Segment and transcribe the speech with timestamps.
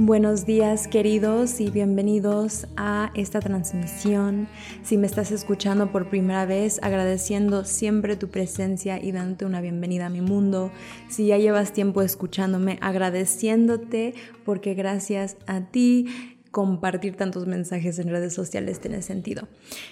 [0.00, 4.46] Buenos días queridos y bienvenidos a esta transmisión.
[4.84, 10.06] Si me estás escuchando por primera vez, agradeciendo siempre tu presencia y dándote una bienvenida
[10.06, 10.70] a mi mundo.
[11.08, 16.06] Si ya llevas tiempo escuchándome, agradeciéndote porque gracias a ti
[16.52, 19.48] compartir tantos mensajes en redes sociales tiene sentido.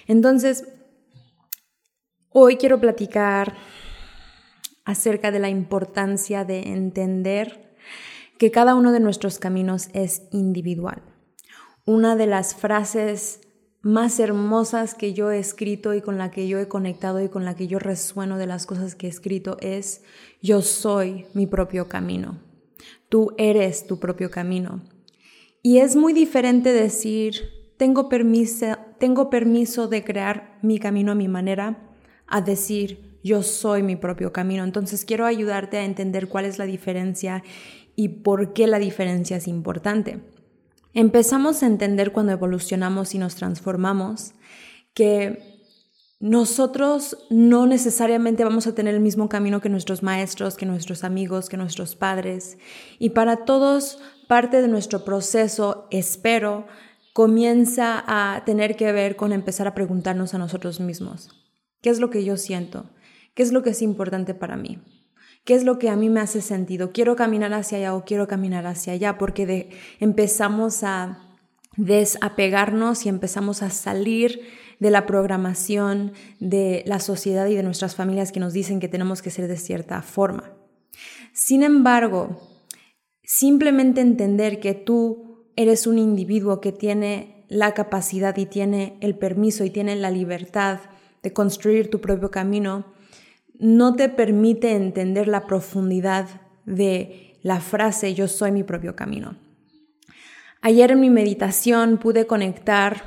[0.07, 0.69] Entonces,
[2.29, 3.57] hoy quiero platicar
[4.85, 7.67] acerca de la importancia de entender
[8.37, 11.01] que cada uno de nuestros caminos es individual.
[11.85, 13.41] Una de las frases
[13.81, 17.45] más hermosas que yo he escrito y con la que yo he conectado y con
[17.45, 20.03] la que yo resueno de las cosas que he escrito es,
[20.41, 22.39] yo soy mi propio camino.
[23.09, 24.81] Tú eres tu propio camino.
[25.61, 31.27] Y es muy diferente decir, tengo permiso, tengo permiso de crear mi camino a mi
[31.27, 31.95] manera,
[32.27, 34.63] a decir, yo soy mi propio camino.
[34.63, 37.43] Entonces quiero ayudarte a entender cuál es la diferencia
[37.97, 40.21] y por qué la diferencia es importante.
[40.93, 44.33] Empezamos a entender cuando evolucionamos y nos transformamos
[44.93, 45.57] que
[46.19, 51.49] nosotros no necesariamente vamos a tener el mismo camino que nuestros maestros, que nuestros amigos,
[51.49, 52.59] que nuestros padres.
[52.99, 56.67] Y para todos, parte de nuestro proceso, espero,
[57.13, 61.31] comienza a tener que ver con empezar a preguntarnos a nosotros mismos,
[61.81, 62.91] ¿qué es lo que yo siento?
[63.33, 64.81] ¿Qué es lo que es importante para mí?
[65.47, 66.91] ¿Qué es lo que a mí me hace sentido?
[66.91, 69.17] ¿Quiero caminar hacia allá o quiero caminar hacia allá?
[69.17, 69.69] Porque
[70.01, 71.37] empezamos a
[71.77, 74.41] desapegarnos y empezamos a salir
[74.81, 79.21] de la programación de la sociedad y de nuestras familias que nos dicen que tenemos
[79.21, 80.51] que ser de cierta forma.
[81.31, 82.41] Sin embargo,
[83.23, 89.63] simplemente entender que tú eres un individuo que tiene la capacidad y tiene el permiso
[89.63, 90.81] y tiene la libertad
[91.23, 92.96] de construir tu propio camino,
[93.59, 96.27] no te permite entender la profundidad
[96.65, 99.37] de la frase yo soy mi propio camino.
[100.61, 103.03] Ayer en mi meditación pude conectar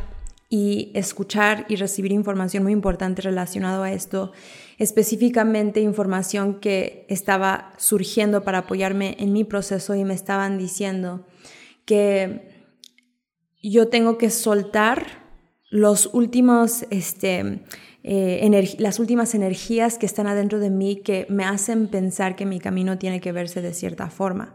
[0.48, 4.32] y escuchar y recibir información muy importante relacionado a esto,
[4.78, 11.26] específicamente información que estaba surgiendo para apoyarme en mi proceso y me estaban diciendo
[11.84, 12.64] que
[13.62, 15.19] yo tengo que soltar
[15.70, 17.62] los últimos este,
[18.02, 22.58] eh, las últimas energías que están adentro de mí que me hacen pensar que mi
[22.60, 24.54] camino tiene que verse de cierta forma.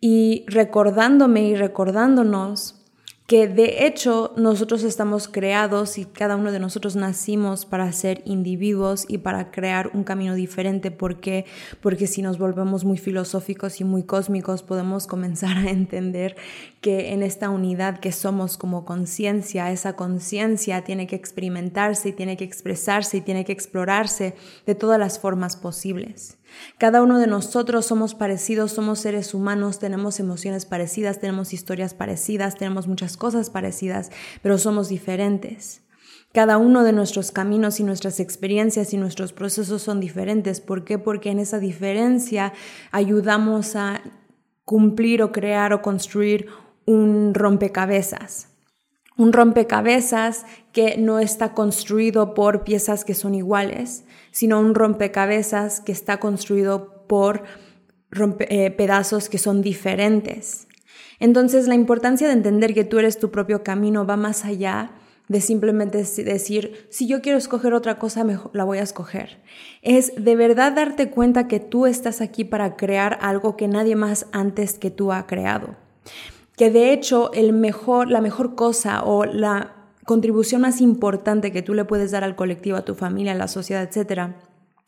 [0.00, 2.83] Y recordándome y recordándonos
[3.26, 9.06] que de hecho nosotros estamos creados y cada uno de nosotros nacimos para ser individuos
[9.08, 10.90] y para crear un camino diferente.
[10.90, 11.46] ¿Por qué?
[11.80, 16.36] Porque si nos volvemos muy filosóficos y muy cósmicos podemos comenzar a entender
[16.82, 22.36] que en esta unidad que somos como conciencia, esa conciencia tiene que experimentarse y tiene
[22.36, 24.34] que expresarse y tiene que explorarse
[24.66, 26.36] de todas las formas posibles.
[26.78, 32.56] Cada uno de nosotros somos parecidos, somos seres humanos, tenemos emociones parecidas, tenemos historias parecidas,
[32.56, 34.10] tenemos muchas cosas parecidas,
[34.42, 35.82] pero somos diferentes.
[36.34, 40.60] Cada uno de nuestros caminos y nuestras experiencias y nuestros procesos son diferentes.
[40.60, 40.98] ¿Por qué?
[40.98, 42.52] Porque en esa diferencia
[42.90, 44.02] ayudamos a
[44.64, 46.48] cumplir o crear o construir
[46.86, 48.48] un rompecabezas.
[49.16, 55.92] Un rompecabezas que no está construido por piezas que son iguales, sino un rompecabezas que
[55.92, 57.44] está construido por
[58.48, 60.66] eh, pedazos que son diferentes.
[61.24, 64.90] Entonces la importancia de entender que tú eres tu propio camino va más allá
[65.26, 69.40] de simplemente decir, si yo quiero escoger otra cosa, la voy a escoger.
[69.80, 74.26] Es de verdad darte cuenta que tú estás aquí para crear algo que nadie más
[74.32, 75.76] antes que tú ha creado.
[76.56, 81.72] Que de hecho el mejor, la mejor cosa o la contribución más importante que tú
[81.72, 84.36] le puedes dar al colectivo, a tu familia, a la sociedad, etcétera,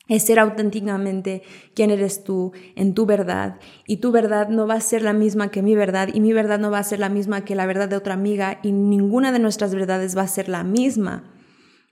[0.07, 1.43] es ser auténticamente
[1.73, 5.51] quién eres tú en tu verdad y tu verdad no va a ser la misma
[5.51, 7.89] que mi verdad y mi verdad no va a ser la misma que la verdad
[7.89, 11.23] de otra amiga y ninguna de nuestras verdades va a ser la misma.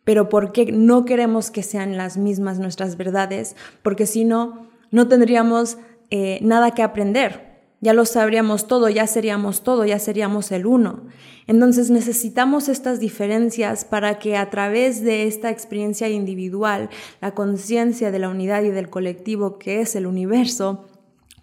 [0.03, 3.55] Pero ¿por qué no queremos que sean las mismas nuestras verdades?
[3.81, 5.77] Porque si no, no tendríamos
[6.11, 7.54] eh, nada que aprender.
[7.81, 11.03] Ya lo sabríamos todo, ya seríamos todo, ya seríamos el uno.
[11.47, 16.89] Entonces necesitamos estas diferencias para que a través de esta experiencia individual,
[17.21, 20.85] la conciencia de la unidad y del colectivo que es el universo,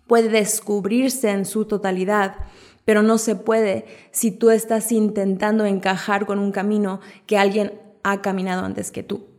[0.07, 2.35] puede descubrirse en su totalidad
[2.85, 8.23] pero no se puede si tú estás intentando encajar con un camino que alguien ha
[8.23, 9.32] caminado antes que tú.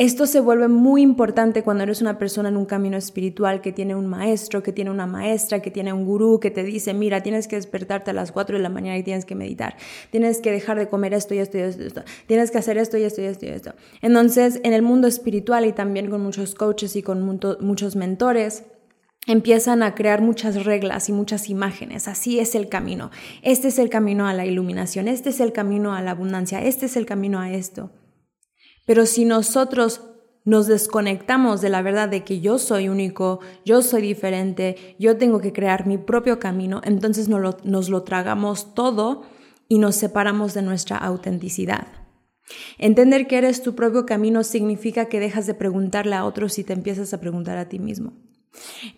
[0.00, 3.94] Esto se vuelve muy importante cuando eres una persona en un camino espiritual que tiene
[3.94, 7.46] un maestro, que tiene una maestra, que tiene un gurú, que te dice, mira, tienes
[7.46, 9.76] que despertarte a las 4 de la mañana y tienes que meditar,
[10.08, 12.02] tienes que dejar de comer esto y esto y esto, y esto.
[12.26, 13.74] tienes que hacer esto y esto y esto y esto.
[14.00, 17.22] Entonces, en el mundo espiritual y también con muchos coaches y con
[17.60, 18.64] muchos mentores,
[19.26, 22.08] empiezan a crear muchas reglas y muchas imágenes.
[22.08, 23.10] Así es el camino.
[23.42, 26.86] Este es el camino a la iluminación, este es el camino a la abundancia, este
[26.86, 27.90] es el camino a esto.
[28.90, 30.00] Pero si nosotros
[30.44, 35.40] nos desconectamos de la verdad de que yo soy único, yo soy diferente, yo tengo
[35.40, 39.22] que crear mi propio camino, entonces nos lo, tragamos todo
[39.68, 41.86] y nos separamos de nuestra autenticidad.
[42.78, 46.72] Entender que eres tu propio camino significa que dejas de preguntarle a otros y te
[46.72, 48.14] empiezas a preguntar a ti mismo.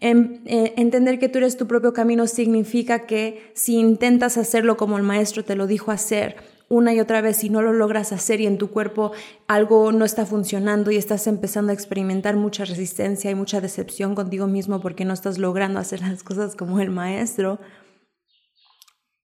[0.01, 5.03] Eh, entender que tú eres tu propio camino significa que si intentas hacerlo como el
[5.03, 6.37] maestro te lo dijo hacer,
[6.73, 9.13] una y otra vez y no lo logras hacer y en tu cuerpo
[9.47, 14.47] algo no está funcionando y estás empezando a experimentar mucha resistencia y mucha decepción contigo
[14.47, 17.61] mismo porque no estás logrando hacer las cosas como el maestro,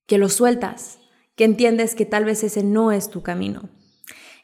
[0.06, 0.98] que lo sueltas,
[1.36, 3.70] que entiendes que tal vez ese no es tu camino.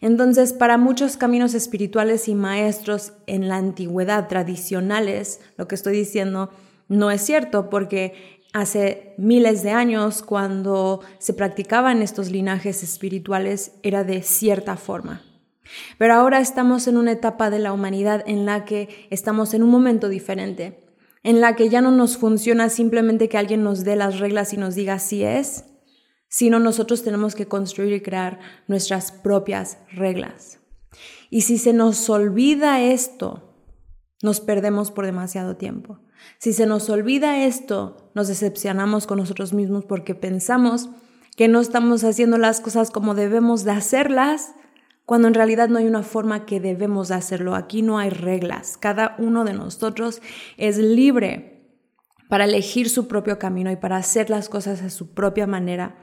[0.00, 6.48] Entonces, para muchos caminos espirituales y maestros en la antigüedad tradicionales, lo que estoy diciendo
[6.88, 14.04] no es cierto porque Hace miles de años, cuando se practicaban estos linajes espirituales, era
[14.04, 15.22] de cierta forma.
[15.98, 19.70] Pero ahora estamos en una etapa de la humanidad en la que estamos en un
[19.70, 20.86] momento diferente,
[21.24, 24.56] en la que ya no nos funciona simplemente que alguien nos dé las reglas y
[24.56, 25.64] nos diga si es,
[26.28, 30.60] sino nosotros tenemos que construir y crear nuestras propias reglas.
[31.28, 33.53] Y si se nos olvida esto,
[34.22, 36.00] nos perdemos por demasiado tiempo.
[36.38, 40.88] Si se nos olvida esto, nos decepcionamos con nosotros mismos porque pensamos
[41.36, 44.54] que no estamos haciendo las cosas como debemos de hacerlas,
[45.04, 47.54] cuando en realidad no hay una forma que debemos de hacerlo.
[47.54, 48.78] Aquí no hay reglas.
[48.78, 50.22] Cada uno de nosotros
[50.56, 51.53] es libre
[52.34, 55.94] para elegir su propio camino y para hacer las cosas a su propia manera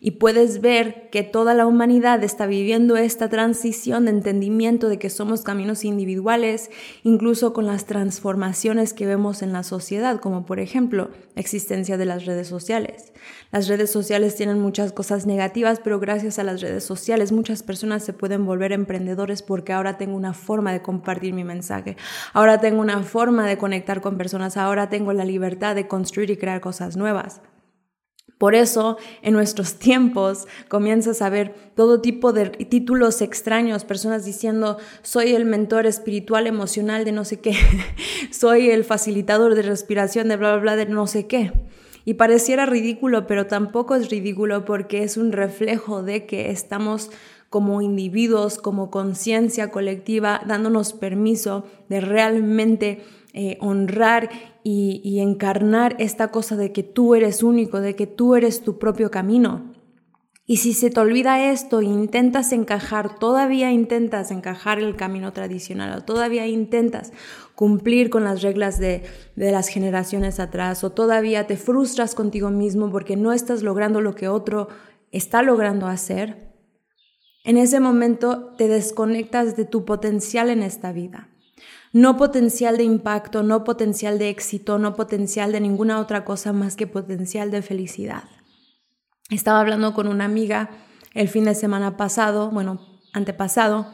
[0.00, 5.08] y puedes ver que toda la humanidad está viviendo esta transición de entendimiento de que
[5.08, 6.70] somos caminos individuales,
[7.04, 12.26] incluso con las transformaciones que vemos en la sociedad, como por ejemplo existencia de las
[12.26, 13.12] redes sociales.
[13.50, 18.04] Las redes sociales tienen muchas cosas negativas, pero gracias a las redes sociales muchas personas
[18.04, 21.96] se pueden volver emprendedores porque ahora tengo una forma de compartir mi mensaje,
[22.34, 26.36] ahora tengo una forma de conectar con personas, ahora tengo la libertad de construir y
[26.36, 27.40] crear cosas nuevas.
[28.36, 34.76] Por eso, en nuestros tiempos, comienzas a ver todo tipo de títulos extraños, personas diciendo,
[35.00, 37.56] soy el mentor espiritual emocional de no sé qué,
[38.30, 41.52] soy el facilitador de respiración de bla, bla, bla, de no sé qué.
[42.08, 47.10] Y pareciera ridículo, pero tampoco es ridículo porque es un reflejo de que estamos
[47.50, 54.30] como individuos, como conciencia colectiva, dándonos permiso de realmente eh, honrar
[54.64, 59.10] y, encarnar esta cosa de que tú eres único, de que tú eres tu propio
[59.10, 59.74] camino.
[60.50, 66.04] Y si se te olvida esto, intentas encajar, todavía intentas encajar el camino tradicional, o
[66.04, 67.12] todavía intentas
[67.54, 69.02] cumplir con las reglas de,
[69.36, 74.14] de, las generaciones atrás, o todavía te frustras contigo mismo porque no estás logrando lo
[74.14, 74.68] que otro
[75.12, 76.54] está logrando hacer,
[77.44, 81.28] en ese momento te desconectas de tu potencial en esta vida
[81.92, 86.76] no potencial de impacto, no potencial de éxito, no potencial de ninguna otra cosa más
[86.76, 88.24] que potencial de felicidad.
[89.30, 90.70] Estaba hablando con una amiga
[91.12, 92.80] el fin de semana pasado, bueno,
[93.12, 93.92] antepasado,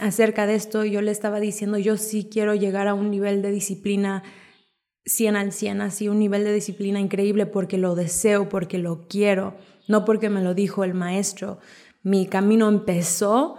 [0.00, 3.52] acerca de esto yo le estaba diciendo, yo sí quiero llegar a un nivel de
[3.52, 4.24] disciplina
[5.04, 9.54] 100 al 100, así un nivel de disciplina increíble porque lo deseo, porque lo quiero,
[9.86, 11.60] no porque me lo dijo el maestro.
[12.02, 13.58] Mi camino empezó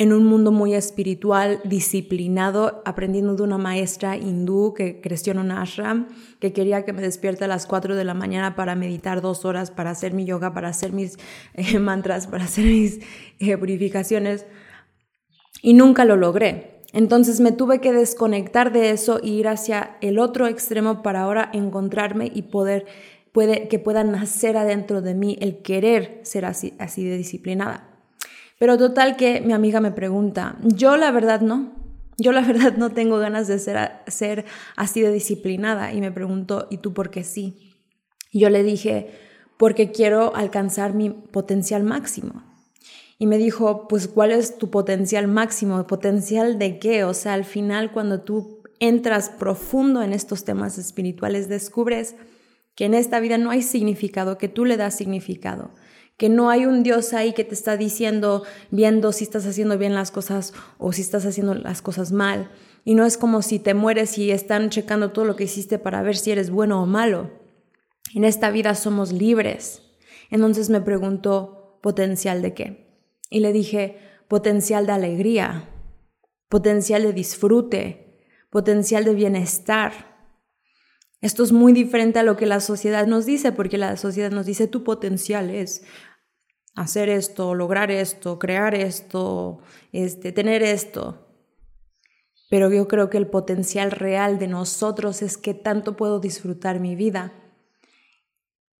[0.00, 5.50] en un mundo muy espiritual, disciplinado, aprendiendo de una maestra hindú que creció en un
[5.50, 9.44] ashram, que quería que me despierte a las 4 de la mañana para meditar dos
[9.44, 11.18] horas, para hacer mi yoga, para hacer mis
[11.52, 13.00] eh, mantras, para hacer mis
[13.40, 14.46] eh, purificaciones.
[15.60, 16.80] Y nunca lo logré.
[16.94, 21.50] Entonces me tuve que desconectar de eso e ir hacia el otro extremo para ahora
[21.52, 22.86] encontrarme y poder
[23.34, 27.89] que pueda nacer adentro de mí el querer ser así, así de disciplinada.
[28.60, 31.72] Pero total que mi amiga me pregunta, yo la verdad no,
[32.18, 34.44] yo la verdad no tengo ganas de ser, ser
[34.76, 37.72] así de disciplinada y me pregunto, ¿y tú por qué sí?
[38.34, 39.12] Yo le dije,
[39.56, 42.44] porque quiero alcanzar mi potencial máximo.
[43.18, 45.86] Y me dijo, pues, ¿cuál es tu potencial máximo?
[45.86, 47.04] ¿Potencial de qué?
[47.04, 52.14] O sea, al final, cuando tú entras profundo en estos temas espirituales, descubres
[52.74, 55.70] que en esta vida no hay significado, que tú le das significado,
[56.20, 59.94] que no hay un Dios ahí que te está diciendo, viendo si estás haciendo bien
[59.94, 62.50] las cosas o si estás haciendo las cosas mal.
[62.84, 66.02] Y no es como si te mueres y están checando todo lo que hiciste para
[66.02, 67.30] ver si eres bueno o malo.
[68.14, 69.80] En esta vida somos libres.
[70.30, 73.00] Entonces me preguntó, ¿potencial de qué?
[73.30, 73.96] Y le dije,
[74.28, 75.70] potencial de alegría,
[76.50, 80.10] potencial de disfrute, potencial de bienestar,
[81.20, 84.46] esto es muy diferente a lo que la sociedad nos dice, porque la sociedad nos
[84.46, 85.82] dice tu potencial es
[86.74, 89.58] hacer esto, lograr esto, crear esto,
[89.92, 91.26] este, tener esto.
[92.48, 96.96] Pero yo creo que el potencial real de nosotros es que tanto puedo disfrutar mi
[96.96, 97.32] vida.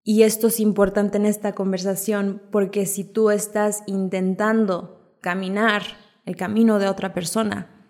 [0.02, 5.82] Y esto es importante en esta conversación porque si tú estás intentando caminar
[6.24, 7.80] el camino de otra persona,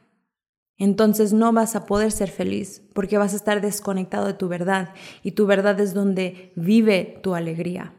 [0.76, 4.94] entonces no vas a poder ser feliz porque vas a estar desconectado de tu verdad
[5.22, 7.94] y tu verdad es donde vive tu alegría.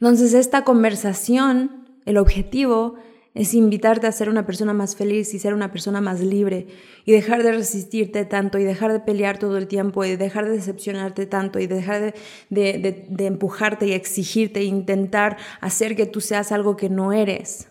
[0.00, 2.96] Entonces esta conversación, el objetivo
[3.34, 6.68] es invitarte a ser una persona más feliz y ser una persona más libre
[7.04, 10.52] y dejar de resistirte tanto y dejar de pelear todo el tiempo y dejar de
[10.52, 12.14] decepcionarte tanto y dejar
[12.48, 17.68] de, empujarte y exigirte e intentar hacer que tú seas algo que no eres.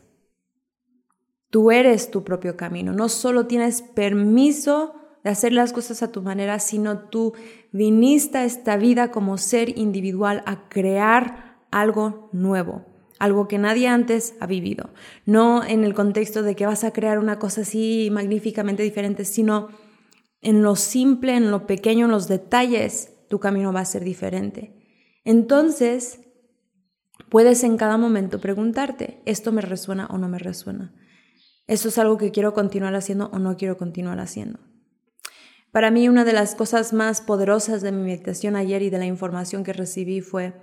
[1.50, 2.92] Tú eres tu propio camino.
[2.92, 7.34] No solo tienes permiso de hacer las cosas a tu manera, sino tú
[7.72, 12.86] viniste a esta vida como ser individual a crear algo nuevo,
[13.20, 14.92] algo que nadie antes ha vivido.
[15.26, 19.70] No en el contexto de que vas a crear una cosa así magníficamente diferente, sino
[20.42, 24.76] en lo simple, en lo pequeño, en los detalles, tu camino va a ser diferente.
[25.26, 26.20] Entonces,
[27.30, 30.94] puedes en cada momento preguntarte, ¿esto me resuena o no me resuena?
[31.66, 34.60] ¿Eso es algo que quiero continuar haciendo o no quiero continuar haciendo?
[35.72, 39.06] Para mí una de las cosas más poderosas de mi meditación ayer y de la
[39.06, 40.54] información que recibí fue,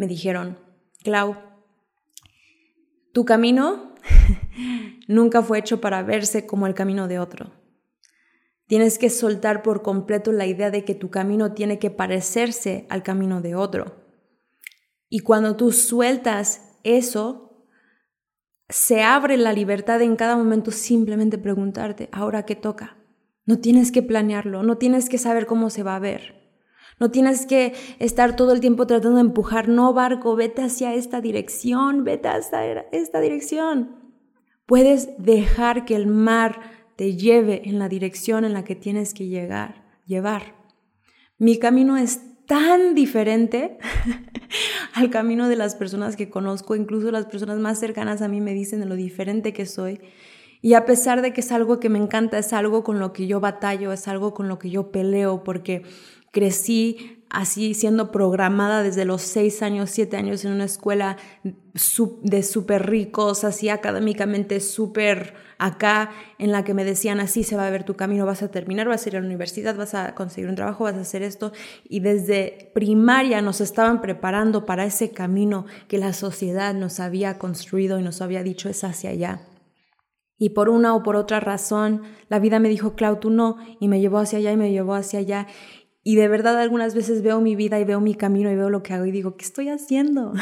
[0.00, 0.58] me dijeron,
[1.04, 1.36] Clau,
[3.12, 3.94] tu camino
[5.08, 7.52] nunca fue hecho para verse como el camino de otro.
[8.66, 13.02] Tienes que soltar por completo la idea de que tu camino tiene que parecerse al
[13.02, 13.94] camino de otro.
[15.10, 17.66] Y cuando tú sueltas eso,
[18.70, 22.96] se abre la libertad en cada momento simplemente preguntarte, ahora qué toca.
[23.44, 26.39] No tienes que planearlo, no tienes que saber cómo se va a ver.
[27.00, 31.22] No tienes que estar todo el tiempo tratando de empujar, no barco, vete hacia esta
[31.22, 33.96] dirección, vete hacia esta dirección.
[34.66, 36.60] Puedes dejar que el mar
[36.96, 40.54] te lleve en la dirección en la que tienes que llegar, llevar.
[41.38, 43.78] Mi camino es tan diferente
[44.92, 48.52] al camino de las personas que conozco, incluso las personas más cercanas a mí me
[48.52, 50.00] dicen de lo diferente que soy.
[50.60, 53.26] Y a pesar de que es algo que me encanta, es algo con lo que
[53.26, 55.84] yo batallo, es algo con lo que yo peleo, porque
[56.30, 61.16] crecí así siendo programada desde los seis años, siete años en una escuela
[62.22, 67.66] de súper ricos, así académicamente súper acá, en la que me decían así se va
[67.66, 70.14] a ver tu camino, vas a terminar, vas a ir a la universidad, vas a
[70.16, 71.52] conseguir un trabajo, vas a hacer esto.
[71.88, 78.00] Y desde primaria nos estaban preparando para ese camino que la sociedad nos había construido
[78.00, 79.42] y nos había dicho es hacia allá.
[80.42, 83.88] Y por una o por otra razón, la vida me dijo, Clau, tú no, y
[83.88, 85.46] me llevó hacia allá y me llevó hacia allá.
[86.02, 88.82] Y de verdad algunas veces veo mi vida y veo mi camino y veo lo
[88.82, 90.32] que hago y digo, ¿qué estoy haciendo?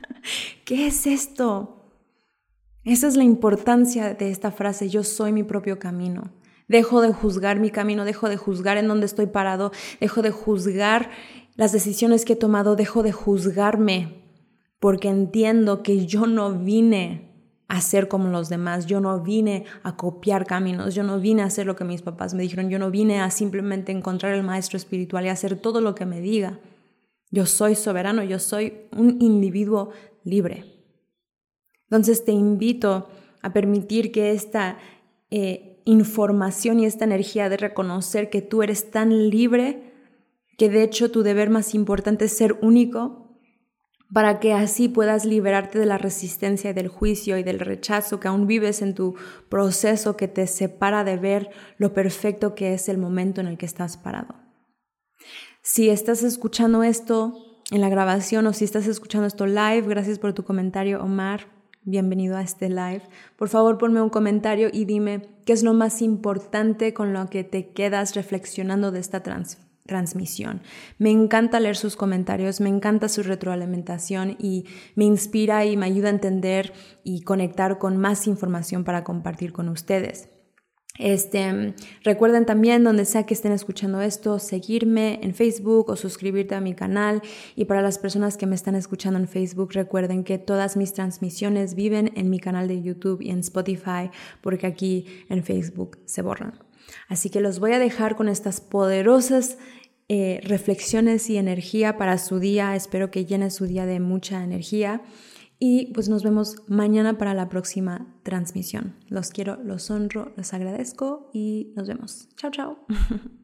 [0.64, 1.90] ¿Qué es esto?
[2.84, 6.32] Esa es la importancia de esta frase, yo soy mi propio camino.
[6.68, 11.10] Dejo de juzgar mi camino, dejo de juzgar en dónde estoy parado, dejo de juzgar
[11.56, 14.22] las decisiones que he tomado, dejo de juzgarme,
[14.80, 17.33] porque entiendo que yo no vine
[17.74, 18.86] a como los demás.
[18.86, 22.32] Yo no vine a copiar caminos, yo no vine a hacer lo que mis papás
[22.34, 25.94] me dijeron, yo no vine a simplemente encontrar el maestro espiritual y hacer todo lo
[25.94, 26.60] que me diga.
[27.30, 29.90] Yo soy soberano, yo soy un individuo
[30.22, 30.64] libre.
[31.84, 33.08] Entonces te invito
[33.42, 34.78] a permitir que esta
[35.30, 39.92] eh, información y esta energía de reconocer que tú eres tan libre,
[40.56, 43.23] que de hecho tu deber más importante es ser único,
[44.14, 48.28] para que así puedas liberarte de la resistencia y del juicio y del rechazo que
[48.28, 49.16] aún vives en tu
[49.48, 53.66] proceso que te separa de ver lo perfecto que es el momento en el que
[53.66, 54.36] estás parado.
[55.62, 57.34] Si estás escuchando esto
[57.72, 61.48] en la grabación o si estás escuchando esto live, gracias por tu comentario, Omar.
[61.82, 63.02] Bienvenido a este live.
[63.36, 67.42] Por favor, ponme un comentario y dime qué es lo más importante con lo que
[67.42, 69.24] te quedas reflexionando de esta
[69.86, 70.62] transmisión.
[70.98, 74.64] Me encanta leer sus comentarios, me encanta su retroalimentación y
[74.94, 76.72] me inspira y me ayuda a entender
[77.02, 80.28] y conectar con más información para compartir con ustedes.
[80.98, 81.74] Este,
[82.04, 86.74] recuerden también, donde sea que estén escuchando esto, seguirme en Facebook o suscribirte a mi
[86.74, 87.20] canal.
[87.56, 91.74] Y para las personas que me están escuchando en Facebook, recuerden que todas mis transmisiones
[91.74, 94.10] viven en mi canal de YouTube y en Spotify,
[94.40, 96.63] porque aquí en Facebook se borran.
[97.08, 99.58] Así que los voy a dejar con estas poderosas
[100.08, 102.76] eh, reflexiones y energía para su día.
[102.76, 105.02] Espero que llene su día de mucha energía.
[105.58, 108.96] Y pues nos vemos mañana para la próxima transmisión.
[109.08, 112.28] Los quiero, los honro, los agradezco y nos vemos.
[112.36, 112.86] Chao, chao.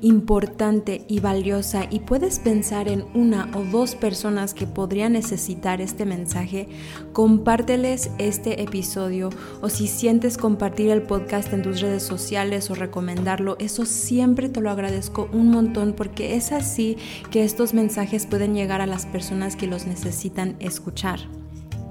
[0.00, 6.04] importante y valiosa y puedes pensar en una o dos personas que podrían necesitar este
[6.04, 6.68] mensaje,
[7.12, 13.56] compárteles este episodio o si sientes compartir el podcast en tus redes sociales o recomendarlo,
[13.58, 16.96] eso siempre te lo agradezco un montón porque es así
[17.30, 21.41] que estos mensajes pueden llegar a las personas que los necesitan escuchar.